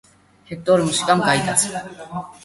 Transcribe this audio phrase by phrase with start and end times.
[0.51, 1.83] ჰექტორი მუსიკამ გაიტაცა.